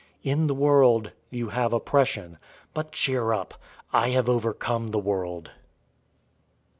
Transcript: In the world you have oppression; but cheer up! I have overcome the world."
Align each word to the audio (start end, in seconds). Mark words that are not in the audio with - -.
In 0.23 0.47
the 0.47 0.55
world 0.55 1.11
you 1.29 1.49
have 1.49 1.73
oppression; 1.73 2.39
but 2.73 2.91
cheer 2.91 3.33
up! 3.33 3.53
I 3.93 4.09
have 4.09 4.27
overcome 4.27 4.87
the 4.87 4.97
world." 4.97 5.51